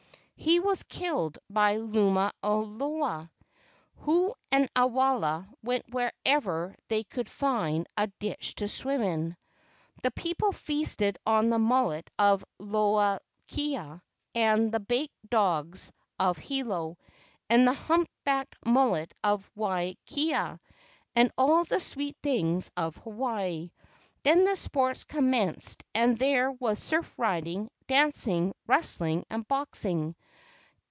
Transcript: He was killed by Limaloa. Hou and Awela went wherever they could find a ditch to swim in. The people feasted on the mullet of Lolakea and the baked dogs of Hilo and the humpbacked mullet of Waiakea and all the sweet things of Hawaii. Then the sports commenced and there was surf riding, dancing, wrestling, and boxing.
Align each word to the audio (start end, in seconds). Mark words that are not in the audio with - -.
He 0.35 0.59
was 0.59 0.81
killed 0.81 1.37
by 1.51 1.75
Limaloa. 1.75 3.29
Hou 3.97 4.33
and 4.51 4.73
Awela 4.73 5.47
went 5.61 5.87
wherever 5.93 6.73
they 6.87 7.03
could 7.03 7.29
find 7.29 7.85
a 7.95 8.07
ditch 8.07 8.55
to 8.55 8.67
swim 8.67 9.03
in. 9.03 9.37
The 10.01 10.09
people 10.09 10.51
feasted 10.51 11.19
on 11.27 11.51
the 11.51 11.59
mullet 11.59 12.09
of 12.17 12.43
Lolakea 12.59 14.01
and 14.33 14.71
the 14.71 14.79
baked 14.79 15.29
dogs 15.29 15.91
of 16.17 16.39
Hilo 16.39 16.97
and 17.47 17.67
the 17.67 17.73
humpbacked 17.73 18.55
mullet 18.65 19.13
of 19.23 19.47
Waiakea 19.55 20.59
and 21.15 21.31
all 21.37 21.65
the 21.65 21.79
sweet 21.79 22.17
things 22.23 22.71
of 22.75 22.97
Hawaii. 22.97 23.69
Then 24.23 24.45
the 24.45 24.55
sports 24.55 25.03
commenced 25.03 25.83
and 25.93 26.17
there 26.17 26.51
was 26.51 26.79
surf 26.79 27.13
riding, 27.19 27.69
dancing, 27.85 28.55
wrestling, 28.65 29.23
and 29.29 29.47
boxing. 29.47 30.15